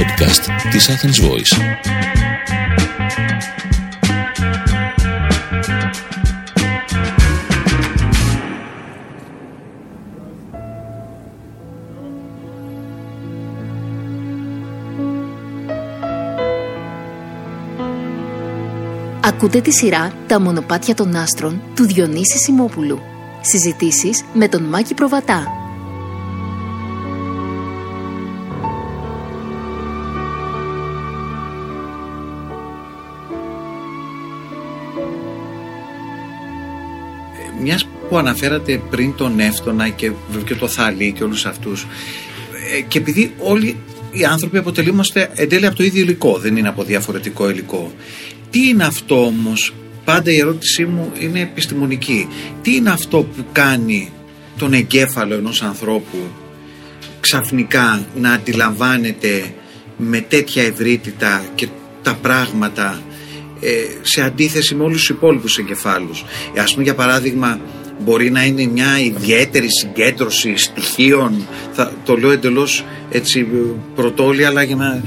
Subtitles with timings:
[0.00, 1.60] podcast της Athens Voice.
[19.24, 22.98] Ακούτε τη σειρά «Τα μονοπάτια των άστρων» του Διονύση Σιμόπουλου.
[23.40, 25.59] Συζητήσεις με τον Μάκη Προβατά.
[37.62, 40.10] Μιας που αναφέρατε πριν τον Εύτονα και,
[40.44, 41.86] και το Θαλή και όλους αυτούς
[42.76, 43.76] ε, και επειδή όλοι
[44.10, 47.92] οι άνθρωποι αποτελούμαστε εν τέλει από το ίδιο υλικό, δεν είναι από διαφορετικό υλικό.
[48.50, 49.74] Τι είναι αυτό όμως,
[50.04, 52.28] πάντα η ερώτησή μου είναι επιστημονική.
[52.62, 54.12] Τι είναι αυτό που κάνει
[54.58, 56.18] τον εγκέφαλο ενός ανθρώπου
[57.20, 59.54] ξαφνικά να αντιλαμβάνεται
[59.96, 61.68] με τέτοια ευρύτητα και
[62.02, 63.09] τα πράγματα ε,
[64.02, 66.24] σε αντίθεση με όλους τους υπόλοιπους εγκεφάλους.
[66.54, 67.60] Ε, ας πούμε για παράδειγμα
[68.04, 71.46] μπορεί να είναι μια ιδιαίτερη συγκέντρωση στοιχείων.
[71.72, 73.46] Θα, το λέω εντελώς έτσι
[73.94, 75.02] πρωτόλια αλλά για να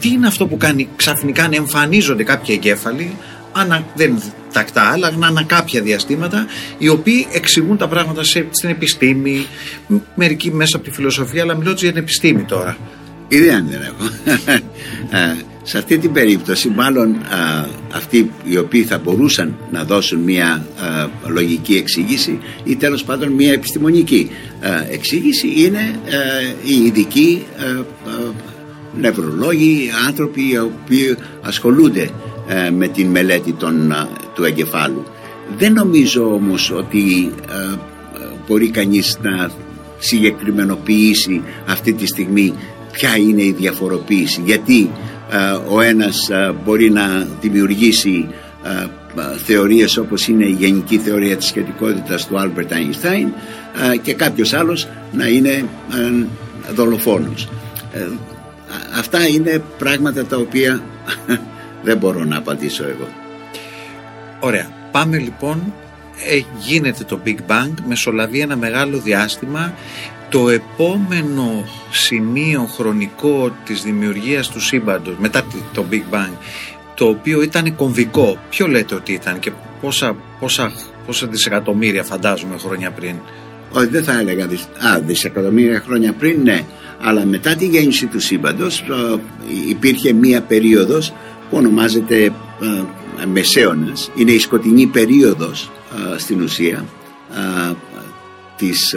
[0.00, 3.16] τι είναι αυτό που κάνει ξαφνικά να εμφανίζονται κάποιοι εγκέφαλοι
[3.52, 6.46] ανα, δεν τακτά αλλά ανα κάποια διαστήματα
[6.78, 9.46] οι οποίοι εξηγούν τα πράγματα σε, στην επιστήμη
[10.14, 12.76] μερικοί μέσα από τη φιλοσοφία αλλά μιλώ για την επιστήμη τώρα.
[13.28, 14.10] Ιδέα δεν έχω
[15.16, 20.66] ε, σε αυτή την περίπτωση μάλλον α, αυτοί οι οποίοι θα μπορούσαν να δώσουν μια
[21.26, 24.30] λογική εξήγηση ή τέλος πάντων μια επιστημονική
[24.90, 26.00] εξήγηση είναι
[26.64, 27.44] οι ειδικοί
[29.00, 32.10] νευρολόγοι, άνθρωποι οι οποίοι ασχολούνται
[32.72, 33.94] με την μελέτη των,
[34.34, 35.04] του εγκεφάλου.
[35.58, 37.32] Δεν νομίζω όμως ότι
[38.46, 39.50] μπορεί κανείς να
[39.98, 42.54] συγκεκριμενοποιήσει αυτή τη στιγμή
[42.92, 44.90] ποια είναι η διαφοροποίηση γιατί
[45.68, 46.30] ο ένας
[46.64, 48.28] μπορεί να δημιουργήσει
[49.44, 53.28] θεωρίες όπως είναι η γενική θεωρία της σχετικότητας του Άλμπερτ Einstein
[54.02, 55.64] και κάποιος άλλος να είναι
[56.74, 57.48] δολοφόνος.
[57.92, 58.08] Ε,
[58.98, 60.82] αυτά είναι πράγματα τα οποία
[61.84, 63.08] δεν μπορώ να απαντήσω εγώ.
[64.40, 64.78] Ωραία.
[64.90, 65.72] Πάμε λοιπόν,
[66.30, 69.74] ε, γίνεται το Big Bang, μεσολαβεί ένα μεγάλο διάστημα
[70.30, 76.32] το επόμενο σημείο χρονικό της δημιουργίας του σύμπαντος μετά το Big Bang
[76.94, 80.72] το οποίο ήταν κομβικό ποιο λέτε ότι ήταν και πόσα, πόσα,
[81.06, 83.14] πόσα δισεκατομμύρια φαντάζομαι χρόνια πριν;
[83.72, 86.64] Όχι δεν θα έλεγα α, δισεκατομμύρια χρόνια πριν ναι
[87.00, 88.84] αλλά μετά τη γέννηση του σύμπαντος
[89.68, 91.12] υπήρχε μία περίοδος
[91.50, 94.10] που ονομάζεται ε, Μεσαίωνας.
[94.14, 95.70] Είναι η σκοτεινή περίοδος
[96.16, 96.84] στην ουσία
[98.56, 98.94] της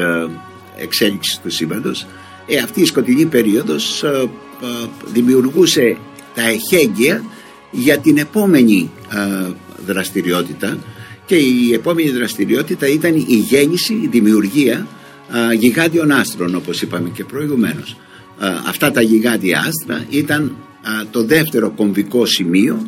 [0.77, 2.05] εξέλιξης του σύμπαντος
[2.45, 5.97] ε, αυτή η σκοτεινή περίοδος ε, ε, δημιουργούσε
[6.35, 7.23] τα εχέγγυα
[7.71, 9.51] για την επόμενη ε,
[9.85, 10.77] δραστηριότητα
[11.25, 14.87] και η επόμενη δραστηριότητα ήταν η γέννηση, η δημιουργία
[15.57, 17.97] γιγάντιων άστρων όπως είπαμε και προηγουμένως.
[18.67, 20.55] Αυτά τα γιγάντια άστρα ήταν
[21.11, 22.87] το δεύτερο κομβικό σημείο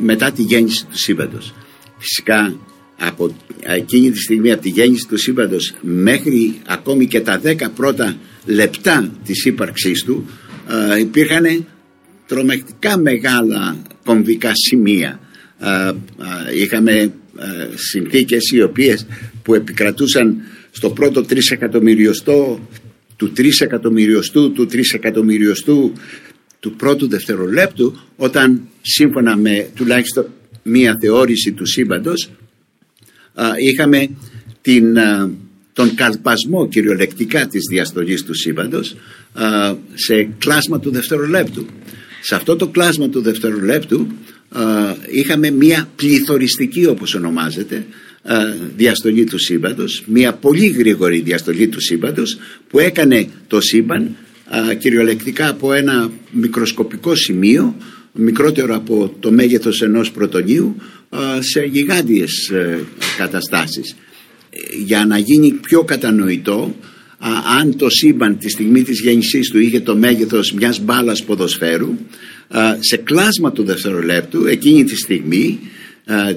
[0.00, 1.54] μετά τη γέννηση του σύμπαντος.
[1.98, 2.54] Φυσικά
[2.98, 8.16] από εκείνη τη στιγμή από τη γέννηση του σύμπαντος μέχρι ακόμη και τα δέκα πρώτα
[8.44, 10.28] λεπτά της ύπαρξής του
[10.94, 11.66] ε, υπήρχαν
[12.26, 15.20] τρομακτικά μεγάλα κομβικά σημεία.
[15.58, 16.92] Ε, ε, είχαμε
[17.38, 19.06] ε, συνθήκες οι οποίες
[19.42, 20.36] που επικρατούσαν
[20.70, 22.68] στο πρώτο τρισεκατομμυριοστό
[23.16, 25.92] του τρισεκατομμυριοστού του τρισεκατομμυριοστού
[26.60, 30.26] του πρώτου δευτερολέπτου όταν σύμφωνα με τουλάχιστον
[30.62, 32.30] μία θεώρηση του σύμπαντος
[33.70, 34.08] είχαμε
[34.60, 34.96] την,
[35.72, 38.96] τον καλπασμό κυριολεκτικά της διαστολής του σύμπαντος
[39.94, 41.66] σε κλάσμα του δευτερολέπτου.
[42.20, 44.06] Σε αυτό το κλάσμα του δευτερολέπτου
[45.10, 47.86] είχαμε μία πληθωριστική όπως ονομάζεται
[48.76, 52.38] διαστολή του σύμπαντος, μία πολύ γρήγορη διαστολή του σύμπαντος
[52.68, 54.16] που έκανε το σύμπαν
[54.78, 57.74] κυριολεκτικά από ένα μικροσκοπικό σημείο
[58.12, 60.76] μικρότερο από το μέγεθος ενός πρωτονίου
[61.38, 62.84] σε γιγάντιες ε,
[63.16, 63.96] καταστάσεις.
[64.84, 66.74] Για να γίνει πιο κατανοητό
[67.60, 71.94] αν το σύμπαν τη στιγμή της γέννησής του είχε το μέγεθος μιας μπάλας ποδοσφαίρου
[72.78, 75.58] σε κλάσμα του δευτερολέπτου εκείνη τη στιγμή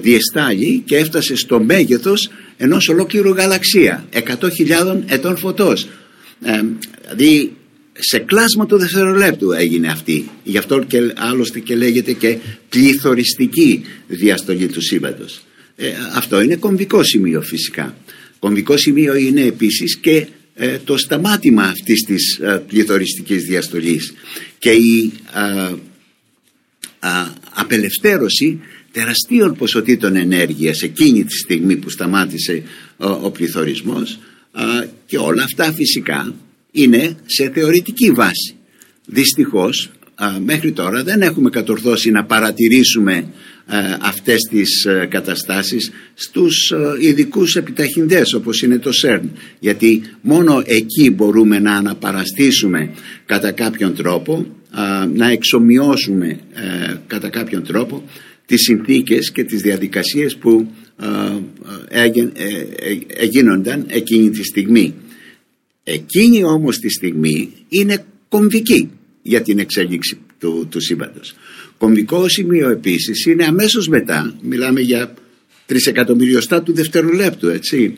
[0.00, 5.86] διεστάλλει και έφτασε στο μέγεθος ενός ολόκληρου γαλαξία 100.000 ετών φωτός.
[6.42, 6.62] Ε,
[7.10, 7.56] δηλαδή
[7.98, 10.30] σε κλάσμα του δευτερολέπτου έγινε αυτή.
[10.44, 15.42] Γι' αυτό και άλλωστε και λέγεται και πληθωριστική διαστολή του σύμπαντος.
[15.76, 17.96] Ε, αυτό είναι κομβικό σημείο φυσικά.
[18.38, 24.12] Κομβικό σημείο είναι επίσης και ε, το σταμάτημα αυτής της ε, πληθωριστικής διαστολής.
[24.58, 25.12] Και η
[27.54, 28.60] απελευθέρωση
[28.92, 32.62] τεραστίων ποσοτήτων ενέργειας εκείνη τη στιγμή που σταμάτησε
[32.96, 34.18] ο, ο πληθωρισμός
[35.06, 36.34] και όλα αυτά φυσικά
[36.72, 38.54] είναι σε θεωρητική βάση.
[39.06, 39.90] Δυστυχώς
[40.44, 43.32] μέχρι τώρα δεν έχουμε κατορθώσει να παρατηρήσουμε
[44.00, 51.72] αυτές τις καταστάσεις στους ειδικούς επιταχυντές όπως είναι το ΣΕΡΝ γιατί μόνο εκεί μπορούμε να
[51.72, 52.90] αναπαραστήσουμε
[53.26, 54.46] κατά κάποιον τρόπο
[55.14, 58.02] να εξομοιώσουμε ε, κατά κάποιον τρόπο
[58.46, 60.68] τις συνθήκες και τις διαδικασίες που
[63.08, 64.94] έγινονταν ε, εκείνη τη στιγμή.
[65.84, 68.90] Εκείνη όμως τη στιγμή είναι κομβική
[69.22, 71.34] για την εξέλιξη του, του σύμπαντος.
[71.78, 75.14] Κομβικό σημείο επίσης είναι αμέσως μετά, μιλάμε για
[75.66, 77.96] τρισεκατομμυριωστά του δευτερολέπτου έτσι,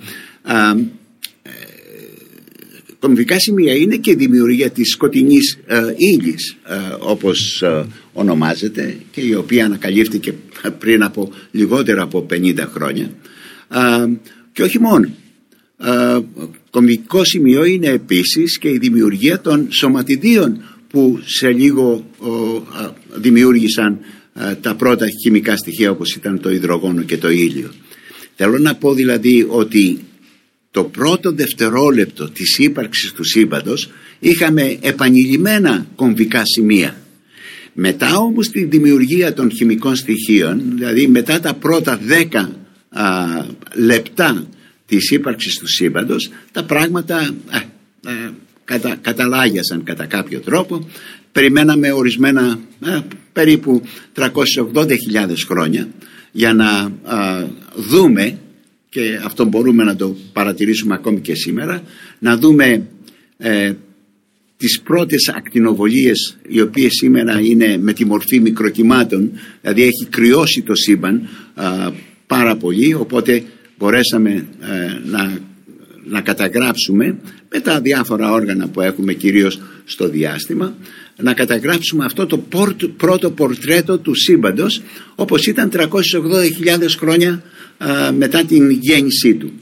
[2.98, 9.20] κομβικά σημεία είναι και η δημιουργία της σκοτεινής ε, ύλης ε, όπως ε, ονομάζεται και
[9.20, 10.34] η οποία ανακαλύφθηκε
[10.78, 13.10] πριν από λιγότερα από 50 χρόνια.
[13.68, 14.06] Ε,
[14.52, 15.08] και όχι μόνο
[16.74, 22.06] ε, κομβικό σημείο είναι επίσης και η δημιουργία των σωματιδίων που σε λίγο
[23.14, 23.98] δημιούργησαν
[24.60, 27.70] τα πρώτα χημικά στοιχεία όπως ήταν το υδρογόνο και το ήλιο
[28.36, 29.98] θέλω να πω δηλαδή ότι
[30.70, 36.96] το πρώτο δευτερόλεπτο της ύπαρξης του σύμπαντος είχαμε επανειλημμένα κομβικά σημεία.
[37.72, 42.50] Μετά όμως τη δημιουργία των χημικών στοιχείων, δηλαδή μετά τα πρώτα δέκα
[43.74, 44.46] λεπτά
[44.96, 47.34] της ύπαρξης του σύμπαντος, τα πράγματα
[48.64, 50.88] κατα, καταλάγιασαν κατά κάποιο τρόπο.
[51.32, 52.58] Περιμέναμε ορισμένα
[53.32, 53.82] περίπου
[54.16, 54.96] 380.000
[55.48, 55.88] χρόνια
[56.32, 56.92] για να
[57.74, 58.38] δούμε
[58.88, 61.82] και αυτό μπορούμε να το παρατηρήσουμε ακόμη και σήμερα
[62.18, 62.86] να δούμε
[63.36, 63.72] ε,
[64.56, 70.74] τις πρώτες ακτινοβολίες οι οποίες σήμερα είναι με τη μορφή μικροκυμάτων δηλαδή έχει κρυώσει το
[70.74, 71.28] σύμπαν
[72.26, 73.44] πάρα πολύ οπότε
[73.78, 74.30] μπορέσαμε
[74.60, 75.38] ε, να,
[76.04, 77.18] να καταγράψουμε
[77.48, 80.74] με τα διάφορα όργανα που έχουμε κυρίως στο διάστημα
[81.16, 82.38] να καταγράψουμε αυτό το
[82.96, 84.82] πρώτο πορτρέτο του σύμπαντος
[85.14, 85.88] όπως ήταν 380.000
[86.98, 87.42] χρόνια
[88.16, 89.52] μετά την γέννησή του.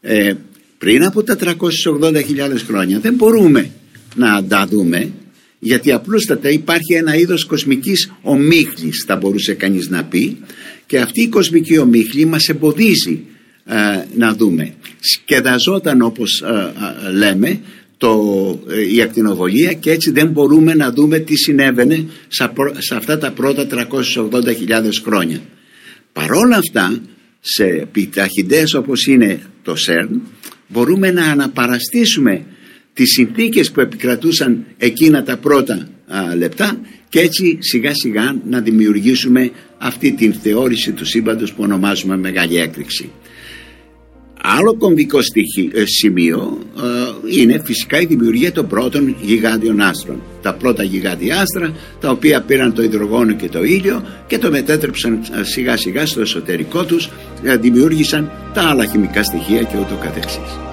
[0.00, 0.32] Ε,
[0.78, 2.22] πριν από τα 380.000
[2.66, 3.70] χρόνια δεν μπορούμε
[4.14, 5.10] να τα δούμε
[5.58, 10.36] γιατί απλούστατα υπάρχει ένα είδος κοσμικής ομίχλης θα μπορούσε κανείς να πει
[10.86, 13.24] και αυτή η κοσμική ομίχλη μας εμποδίζει
[14.14, 14.74] να δούμε.
[15.00, 16.44] Σκεδαζόταν όπως
[17.14, 17.60] λέμε
[18.00, 22.06] το, ε, η ακτινοβολία και έτσι δεν μπορούμε να δούμε τι συνέβαινε
[22.78, 25.40] σε αυτά τα πρώτα 380.000 χρόνια.
[26.12, 27.00] Παρόλα αυτά
[27.40, 30.20] σε επιταχυντές όπως είναι το ΣΕΡΝ
[30.68, 32.44] μπορούμε να αναπαραστήσουμε
[32.92, 35.88] τις συνθήκες που επικρατούσαν εκείνα τα πρώτα
[36.36, 42.56] λεπτά και έτσι σιγά σιγά να δημιουργήσουμε αυτή την θεώρηση του σύμπαντος που ονομάζουμε μεγάλη
[42.56, 43.10] έκρηξη.
[44.58, 50.22] Άλλο κομβικό ε, σημείο ε, είναι φυσικά η δημιουργία των πρώτων γιγάντιων άστρων.
[50.42, 55.20] Τα πρώτα γιγάντια άστρα τα οποία πήραν το υδρογόνο και το ήλιο και το μετέτρεψαν
[55.40, 57.10] ε, σιγά σιγά στο εσωτερικό τους,
[57.60, 60.69] δημιούργησαν τα άλλα χημικά στοιχεία και ούτω καθεξής.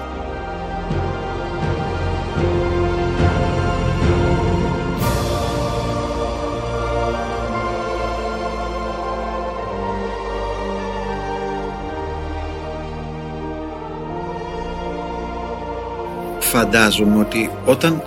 [16.58, 18.02] Φαντάζομαι ότι όταν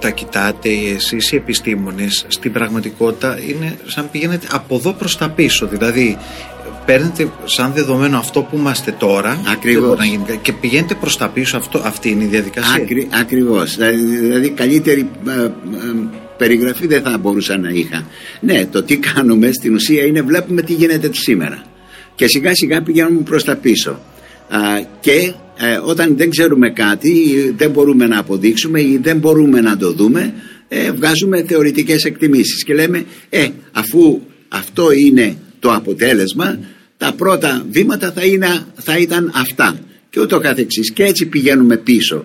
[0.00, 5.66] τα κοιτάτε εσείς οι επιστήμονες στην πραγματικότητα είναι σαν πηγαίνετε από εδώ προς τα πίσω.
[5.66, 6.18] Δηλαδή
[6.86, 9.98] παίρνετε σαν δεδομένο αυτό που είμαστε τώρα Ακριβώς.
[10.42, 11.56] και πηγαίνετε προς τα πίσω.
[11.56, 12.82] Αυτό, αυτή είναι η διαδικασία.
[12.82, 13.76] Ακρι, Ακριβώς.
[13.76, 15.50] Δηλαδή, δηλαδή καλύτερη ε, ε,
[16.36, 18.06] περιγραφή δεν θα μπορούσα να είχα.
[18.40, 21.62] Ναι το τι κάνουμε στην ουσία είναι βλέπουμε τι γίνεται σήμερα.
[22.14, 23.98] Και σιγά σιγά πηγαίνουμε προς τα πίσω.
[25.00, 29.92] Και ε, όταν δεν ξέρουμε κάτι δεν μπορούμε να αποδείξουμε ή δεν μπορούμε να το
[29.92, 30.34] δούμε
[30.68, 36.58] ε, βγάζουμε θεωρητικές εκτιμήσεις και λέμε ε, αφού αυτό είναι το αποτέλεσμα
[36.98, 40.92] τα πρώτα βήματα θα, είναι, θα ήταν αυτά και ούτω καθεξής.
[40.92, 42.24] Και έτσι πηγαίνουμε πίσω.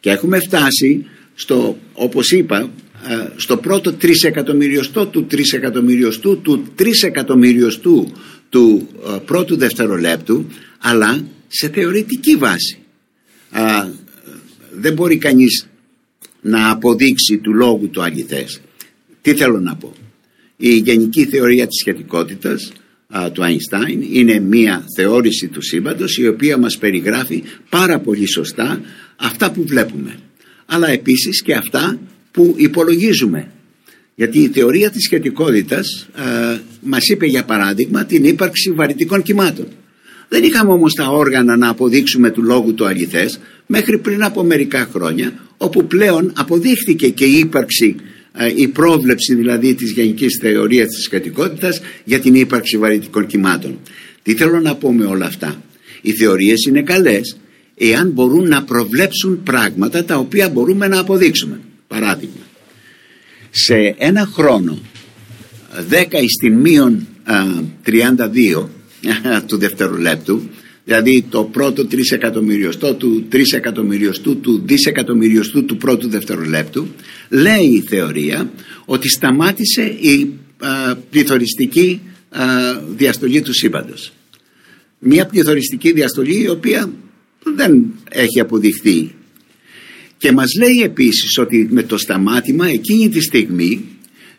[0.00, 2.70] Και έχουμε φτάσει στο όπως είπα
[3.08, 8.12] ε, στο πρώτο τρισεκατομμυριωστό του τρισεκατομμυριωστού του τρισεκατομμυριωστού
[8.48, 10.46] του ε, πρώτου δευτερολέπτου
[10.86, 12.78] αλλά σε θεωρητική βάση.
[13.50, 13.88] Α,
[14.72, 15.66] δεν μπορεί κανείς
[16.40, 18.60] να αποδείξει του λόγου το αληθές.
[19.22, 19.92] Τι θέλω να πω.
[20.56, 22.72] Η γενική θεωρία της σχετικότητας
[23.32, 28.80] του Αϊνστάιν είναι μια θεώρηση του σύμπαντος η οποία μας περιγράφει πάρα πολύ σωστά
[29.16, 30.18] αυτά που βλέπουμε
[30.66, 31.98] αλλά επίσης και αυτά
[32.30, 33.50] που υπολογίζουμε
[34.14, 36.24] γιατί η θεωρία της σχετικότητας α,
[36.80, 39.66] μας είπε για παράδειγμα την ύπαρξη βαρυτικών κυμάτων
[40.28, 44.88] δεν είχαμε όμως τα όργανα να αποδείξουμε του λόγου το αληθές μέχρι πριν από μερικά
[44.92, 47.96] χρόνια όπου πλέον αποδείχθηκε και η ύπαρξη
[48.36, 53.78] ε, η πρόβλεψη δηλαδή της γενικής θεωρίας της σχετικότητας για την ύπαρξη βαρυτικών κυμάτων.
[54.22, 55.62] Τι θέλω να πω με όλα αυτά;
[56.02, 57.36] Οι θεωρίες είναι καλές
[57.76, 61.60] εάν μπορούν να προβλέψουν πράγματα τα οποία μπορούμε να αποδείξουμε.
[61.88, 62.46] Παράδειγμα,
[63.50, 64.78] σε ένα χρόνο
[65.90, 66.04] 10
[66.38, 67.06] στην μείον
[67.86, 68.68] 32
[69.48, 70.42] του δευτερολέπτου
[70.84, 76.86] δηλαδή το πρώτο τρισεκατομμυριωστό του τρισεκατομμυριωστού του δισεκατομμυριωστού του πρώτου δευτερολέπτου
[77.28, 78.52] λέει η θεωρία
[78.84, 82.00] ότι σταμάτησε η α, πληθωριστική
[82.96, 84.12] διαστολή του σύμπαντος.
[84.98, 86.92] Μια πληθωριστική διαστολή η οποία
[87.56, 89.14] δεν έχει αποδειχθεί.
[90.18, 93.84] Και μας λέει επίσης ότι με το σταμάτημα εκείνη τη στιγμή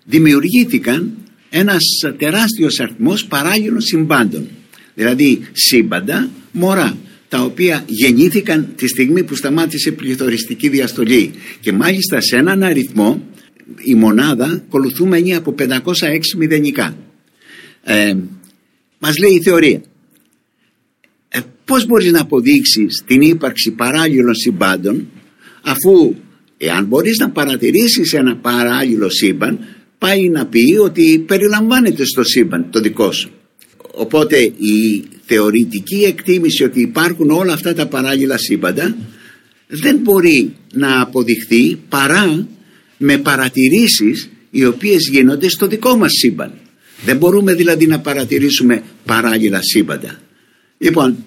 [0.05, 1.17] δημιουργήθηκαν
[1.57, 1.83] ένας
[2.17, 4.47] τεράστιος αριθμός παράγγελων συμπάντων
[4.95, 6.97] δηλαδή σύμπαντα μωρά
[7.29, 11.31] τα οποία γεννήθηκαν τη στιγμή που σταμάτησε πληθωριστική διαστολή.
[11.59, 13.23] Και μάλιστα σε έναν αριθμό
[13.83, 15.83] η μονάδα ακολουθούμενη από 506
[16.37, 16.97] μηδενικά.
[17.83, 18.15] Ε,
[18.99, 19.81] μας λέει η θεωρία.
[21.29, 25.07] Ε, πώς μπορείς να αποδείξεις την ύπαρξη παράλληλων συμπάντων
[25.61, 26.15] αφού
[26.57, 29.59] εάν μπορείς να παρατηρήσεις ένα παράλληλο σύμπαν
[29.97, 33.29] πάει να πει ότι περιλαμβάνεται στο σύμπαν το δικό σου
[33.97, 38.97] Οπότε η θεωρητική εκτίμηση ότι υπάρχουν όλα αυτά τα παράλληλα σύμπαντα
[39.67, 42.47] δεν μπορεί να αποδειχθεί παρά
[42.97, 46.53] με παρατηρήσεις οι οποίες γίνονται στο δικό μας σύμπαν.
[47.05, 50.19] Δεν μπορούμε δηλαδή να παρατηρήσουμε παράλληλα σύμπαντα.
[50.77, 51.23] Λοιπόν,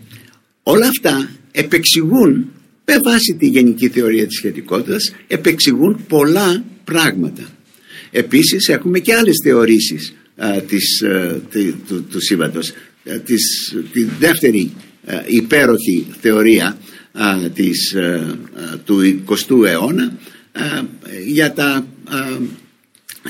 [0.63, 2.51] όλα αυτά επεξηγούν
[2.85, 7.43] με βάση τη γενική θεωρία της σχετικότητας επεξηγούν πολλά πράγματα.
[8.11, 10.15] Επίσης έχουμε και άλλες θεωρήσεις
[10.67, 11.05] της,
[11.89, 12.73] του, του σύμπαντος
[13.25, 14.73] της, τη δεύτερη
[15.27, 16.79] υπέροχη θεωρία
[17.55, 17.95] της,
[18.85, 20.13] του 20ου αιώνα
[21.27, 21.87] για, τα,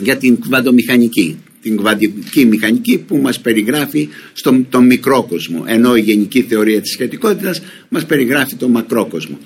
[0.00, 6.00] για την κβαντομηχανική την κβαντική μηχανική που μας περιγράφει στον τον μικρό κόσμο ενώ η
[6.00, 9.38] γενική θεωρία της σχετικότητας μας περιγράφει τον μακρό κόσμο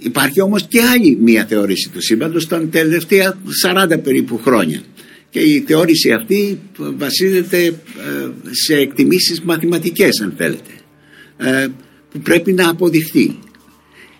[0.00, 4.82] υπάρχει όμως και άλλη μία θεώρηση του σύμπαντος τα τελευταία 40 περίπου χρόνια.
[5.30, 7.72] Και η θεώρηση αυτή βασίζεται ε,
[8.50, 10.70] σε εκτιμήσεις μαθηματικές αν θέλετε
[11.36, 11.66] ε,
[12.10, 13.38] που πρέπει να αποδειχθεί.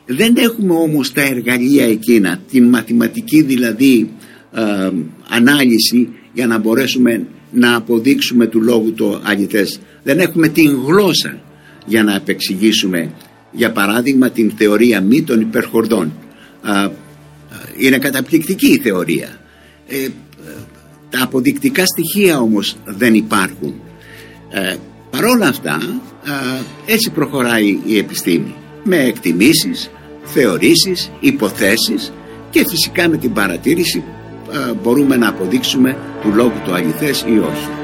[0.06, 4.10] Δεν έχουμε όμως τα εργαλεία εκείνα την μαθηματική δηλαδή
[4.54, 4.90] ε,
[5.28, 9.80] ανάλυση για να μπορέσουμε να αποδείξουμε του λόγου το αληθές.
[10.02, 11.42] Δεν έχουμε την γλώσσα
[11.86, 13.12] για να επεξηγήσουμε
[13.50, 16.12] για παράδειγμα την θεωρία μη των υπερχορδών
[17.76, 19.40] είναι καταπληκτική η θεωρία
[21.10, 23.74] τα αποδεικτικά στοιχεία όμως δεν υπάρχουν.
[24.50, 24.76] Ε,
[25.10, 26.00] παρόλα αυτά
[26.86, 28.54] έτσι προχωράει η επιστήμη
[28.84, 29.90] με εκτιμήσεις,
[30.24, 32.12] θεωρήσεις, υποθέσεις
[32.50, 34.04] και φυσικά με την παρατήρηση
[34.82, 37.79] μπορούμε να αποδείξουμε του λόγου το αληθές ή όχι.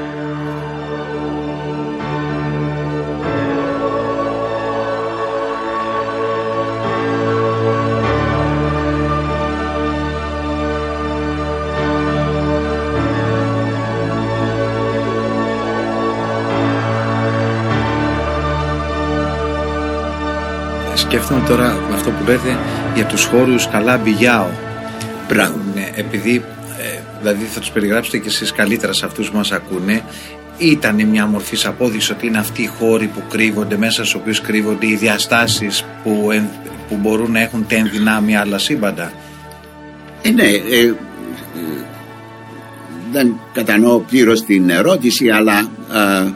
[21.27, 22.57] Σκέφτομαι τώρα με αυτό που λέτε
[22.95, 24.47] για τους χώρους καλά μπηγιάω.
[25.27, 25.59] Μπράβο.
[25.75, 26.43] Ναι, επειδή
[26.77, 30.03] ε, δηλαδή θα τους περιγράψετε και εσείς καλύτερα σε αυτούς που μας ακούνε
[30.57, 34.87] ήταν μια μορφή απόδειξη ότι είναι αυτοί οι χώροι που κρύβονται μέσα στους οποίους κρύβονται
[34.87, 36.29] οι διαστάσεις που,
[36.89, 39.11] που μπορούν να έχουν την δυνάμει άλλα σύμπαντα.
[40.21, 40.93] Ε, ναι, ε, ε,
[43.11, 46.31] δεν κατανοώ πλήρως την ερώτηση αλλά ε,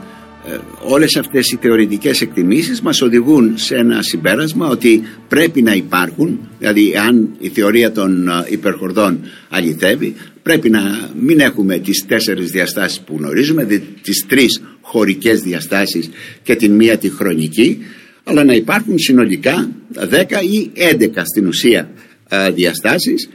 [0.84, 6.96] όλες αυτές οι θεωρητικές εκτιμήσεις μας οδηγούν σε ένα συμπέρασμα ότι πρέπει να υπάρχουν δηλαδή
[6.96, 9.20] αν η θεωρία των ε, υπερχορδών
[9.50, 16.10] αληθεύει πρέπει να μην έχουμε τις τέσσερις διαστάσεις που γνωρίζουμε δηλαδή τις τρεις χωρικές διαστάσεις
[16.44, 17.78] και την μία τη χρονική
[18.24, 20.72] αλλά να υπάρχουν συνολικά 10 ή
[21.16, 21.92] 11 στην ουσία
[22.30, 23.30] ε, διαστάσεις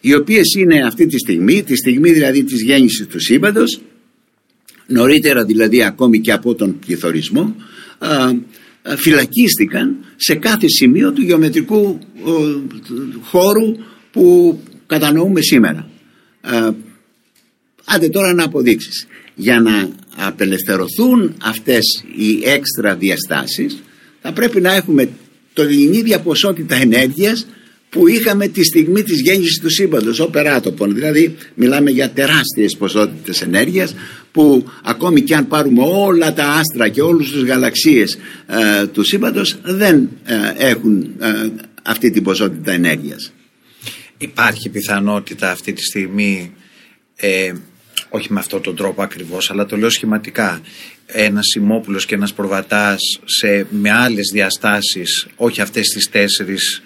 [0.00, 3.80] οι οποίες είναι αυτή τη στιγμή τη στιγμή δηλαδή της γέννησης του σύμπαντος
[4.86, 7.56] νωρίτερα δηλαδή ακόμη και από τον πληθωρισμό
[8.96, 11.98] φυλακίστηκαν σε κάθε σημείο του γεωμετρικού
[13.22, 13.76] χώρου
[14.10, 15.88] που κατανοούμε σήμερα.
[17.84, 19.06] Άντε τώρα να αποδείξεις.
[19.34, 23.82] για να απελευθερωθούν αυτές οι έξτρα διαστάσεις
[24.22, 25.08] θα πρέπει να έχουμε
[25.54, 27.46] την ίδια ποσότητα ενέργειας
[27.94, 30.94] που είχαμε τη στιγμή της γέννησης του σύμπαντος, ο περάτοπον.
[30.94, 33.94] Δηλαδή μιλάμε για τεράστιες ποσότητες ενέργειας
[34.32, 39.56] που ακόμη και αν πάρουμε όλα τα άστρα και όλους τους γαλαξίες ε, του σύμπαντος
[39.62, 41.48] δεν ε, έχουν ε,
[41.82, 43.32] αυτή την ποσότητα ενέργειας.
[44.18, 46.54] Υπάρχει πιθανότητα αυτή τη στιγμή,
[47.16, 47.52] ε,
[48.08, 50.60] όχι με αυτόν τον τρόπο ακριβώς, αλλά το λέω σχηματικά,
[51.06, 56.82] ένας Σιμόπουλος και ένας Προβατάς σε, με άλλες διαστάσεις, όχι αυτές τις τέσσερις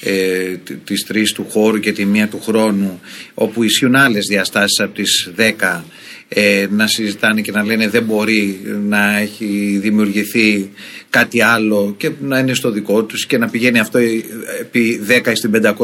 [0.00, 3.00] ε, τις τρεις του χώρου και τη μία του χρόνου
[3.34, 5.84] όπου ισχύουν άλλες διαστάσεις από τις δέκα
[6.28, 10.70] ε, να συζητάνε και να λένε δεν μπορεί να έχει δημιουργηθεί
[11.10, 13.98] κάτι άλλο και να είναι στο δικό τους και να πηγαίνει αυτό
[14.60, 15.74] επί 10 στην 506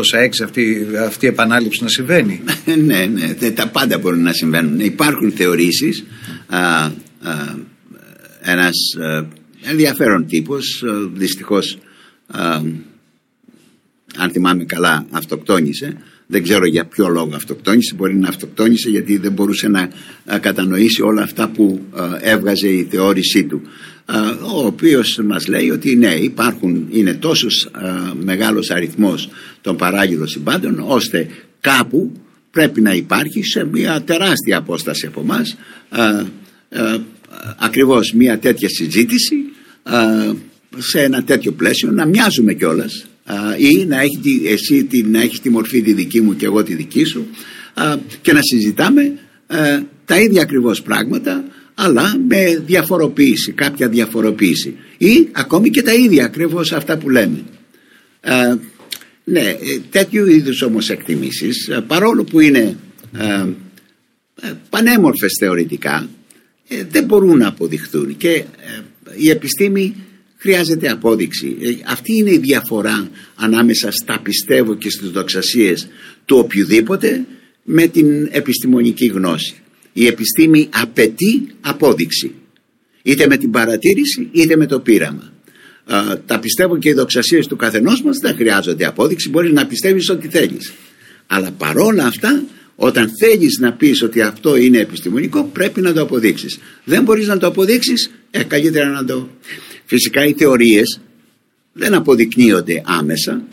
[0.44, 2.40] αυτή, αυτή η επανάληψη να συμβαίνει.
[2.84, 4.80] ναι, ναι, τα πάντα μπορούν να συμβαίνουν.
[4.80, 6.04] Υπάρχουν θεωρήσεις
[6.46, 6.92] α, α,
[8.40, 8.76] ένας
[9.62, 11.78] ενδιαφέρον τύπος δυστυχώς
[14.16, 15.96] αν θυμάμαι καλά αυτοκτόνησε.
[16.26, 17.94] Δεν ξέρω για ποιο λόγο αυτοκτόνησε.
[17.94, 19.88] Μπορεί να αυτοκτόνησε γιατί δεν μπορούσε να
[20.38, 21.80] κατανοήσει όλα αυτά που
[22.20, 23.62] έβγαζε η θεώρησή του.
[24.54, 27.70] Ο οποίος μας λέει ότι ναι υπάρχουν είναι τόσος
[28.22, 29.28] μεγάλος αριθμός
[29.60, 31.28] των παράγειλων συμπάντων ώστε
[31.60, 32.12] κάπου
[32.50, 35.56] πρέπει να υπάρχει σε μια τεράστια απόσταση από εμάς
[37.58, 39.36] ακριβώς μια τέτοια συζήτηση
[40.78, 43.06] σε ένα τέτοιο πλαίσιο να μοιάζουμε κιόλας
[43.58, 46.62] ή να έχει τη, εσύ τη, να έχεις τη μορφή τη δική μου και εγώ
[46.62, 47.26] τη δική σου
[48.22, 49.12] και να συζητάμε
[50.04, 56.72] τα ίδια ακριβώς πράγματα αλλά με διαφοροποίηση, κάποια διαφοροποίηση ή ακόμη και τα ίδια ακριβώς
[56.72, 57.44] αυτά που λέμε.
[59.24, 59.56] ναι,
[59.90, 62.76] τέτοιου είδους όμως εκτιμήσεις παρόλο που είναι
[64.70, 66.08] πανέμορφες θεωρητικά
[66.68, 68.44] ε, δεν μπορούν να αποδειχθούν και ε,
[69.16, 69.94] η επιστήμη
[70.44, 71.56] χρειάζεται απόδειξη.
[71.60, 75.88] Ε, αυτή είναι η διαφορά ανάμεσα στα πιστεύω και στις δοξασίες
[76.24, 77.24] του οποιοδήποτε
[77.62, 79.54] με την επιστημονική γνώση.
[79.92, 82.34] Η επιστήμη απαιτεί απόδειξη.
[83.02, 85.32] Είτε με την παρατήρηση είτε με το πείραμα.
[86.26, 89.28] τα πιστεύω και οι δοξασίες του καθενός μας δεν χρειάζονται απόδειξη.
[89.28, 90.72] Μπορείς να πιστεύεις ό,τι θέλεις.
[91.26, 92.44] Αλλά παρόλα αυτά
[92.76, 96.58] όταν θέλεις να πεις ότι αυτό είναι επιστημονικό πρέπει να το αποδείξεις.
[96.84, 99.28] Δεν μπορείς να το αποδείξεις, ε, καλύτερα να το
[99.84, 101.00] Φυσικά οι θεωρίες
[101.72, 103.44] δεν αποδεικνύονται άμεσα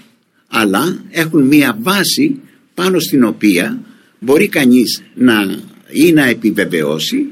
[0.51, 2.39] αλλά έχουν μία βάση
[2.73, 3.81] πάνω στην οποία
[4.19, 5.59] μπορεί κανείς να
[5.91, 7.25] ή να επιβεβαιώσει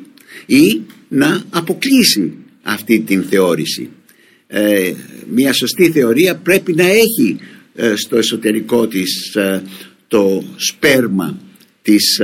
[0.46, 2.34] ή να αποκλείσει
[2.64, 3.90] αυτή την θεώρηση.
[4.48, 4.94] Ε,
[5.30, 7.38] μία σωστή θεωρία πρέπει να έχει
[7.76, 9.64] ε, στο εσωτερικό της ε,
[10.08, 11.42] το σπέρμα
[11.82, 12.22] της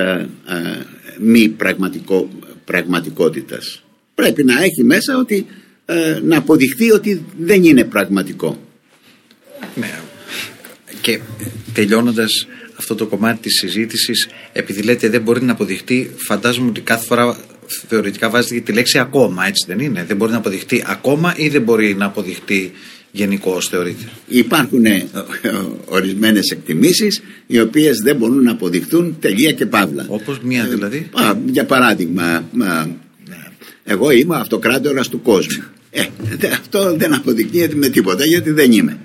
[1.19, 2.29] μη πραγματικό,
[2.65, 3.83] πραγματικότητας.
[4.15, 5.45] Πρέπει να έχει μέσα ότι
[5.85, 8.59] ε, να αποδειχθεί ότι δεν είναι πραγματικό.
[9.75, 9.99] Ναι.
[11.01, 11.19] Και
[11.73, 12.47] τελειώνοντας
[12.79, 17.37] αυτό το κομμάτι της συζήτησης επειδή λέτε δεν μπορεί να αποδειχτεί φαντάζομαι ότι κάθε φορά
[17.87, 21.61] θεωρητικά βάζετε τη λέξη ακόμα έτσι δεν είναι; Δεν μπορεί να αποδειχτεί ακόμα ή δεν
[21.61, 22.71] μπορεί να αποδειχτεί
[23.11, 25.07] γενικώ θεωρείται υπάρχουν ε,
[25.85, 31.31] ορισμένες εκτιμήσεις οι οποίες δεν μπορούν να αποδειχθούν τελεία και παύλα όπως μία δηλαδή; ε,
[31.45, 32.49] για παράδειγμα
[33.83, 35.63] εγώ είμαι αυτοκράτορας του κόσμου.
[35.95, 38.97] Ε, αυτό δεν αποδεικνύεται με τίποτα γιατί δεν είμαι.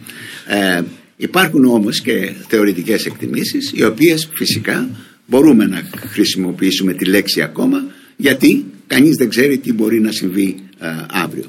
[0.46, 0.83] Ε,
[1.16, 4.88] υπάρχουν όμως και θεωρητικές εκτιμήσεις οι οποίες φυσικά
[5.26, 7.85] μπορούμε να χρησιμοποιήσουμε τη λέξη ακόμα
[8.16, 11.44] γιατί κανείς δεν ξέρει τι μπορεί να συμβεί ε, αύριο.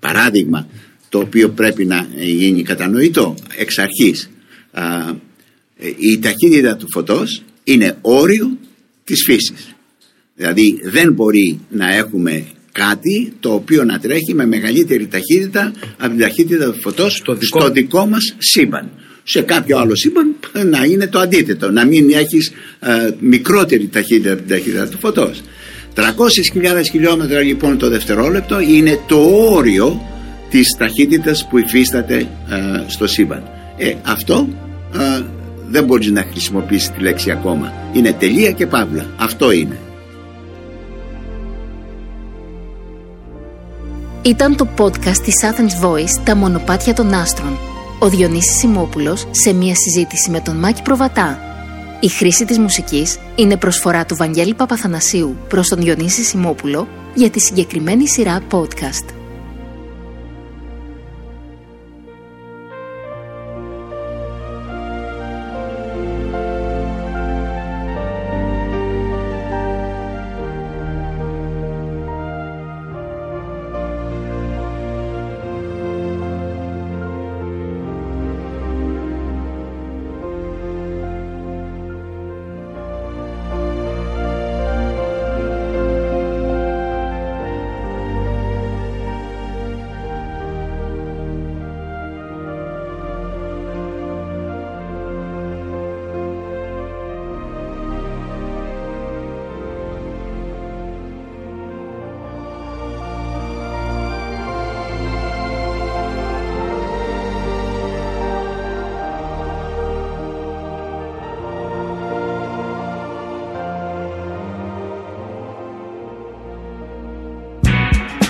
[0.00, 0.68] Παράδειγμα
[1.08, 4.30] το οποίο πρέπει να γίνει κατανοητό εξ αρχής
[4.72, 8.58] ε, η ταχύτητα του φωτός είναι όριο
[9.04, 9.74] της φύσης.
[10.34, 12.46] Δηλαδή δεν μπορεί να έχουμε
[12.82, 17.60] κάτι το οποίο να τρέχει με μεγαλύτερη ταχύτητα από την ταχύτητα του φωτός στο δικό,
[17.60, 18.90] στο δικό μας σύμπαν.
[19.22, 20.34] Σε κάποιο άλλο σύμπαν
[20.66, 25.42] να είναι το αντίθετο, να μην έχεις ε, μικρότερη ταχύτητα από την ταχύτητα του φωτός.
[25.94, 26.02] 300.000
[26.90, 29.16] χιλιόμετρα λοιπόν το δευτερόλεπτο είναι το
[29.50, 30.00] όριο
[30.50, 32.26] της ταχύτητας που υφίσταται ε,
[32.86, 33.42] στο σύμπαν.
[33.76, 34.48] Ε, αυτό
[34.94, 35.22] ε,
[35.68, 37.72] δεν μπορείς να χρησιμοποιήσεις τη λέξη ακόμα.
[37.92, 39.06] Είναι τελεία και παύλα.
[39.16, 39.78] Αυτό είναι.
[44.26, 47.58] Ήταν το podcast της Athens Voice «Τα μονοπάτια των άστρων».
[47.98, 51.38] Ο Διονύσης Σιμόπουλος σε μια συζήτηση με τον Μάκη Προβατά.
[52.00, 57.40] Η χρήση της μουσικής είναι προσφορά του Βαγγέλη Παπαθανασίου προς τον Διονύση Σιμόπουλο για τη
[57.40, 59.15] συγκεκριμένη σειρά podcast.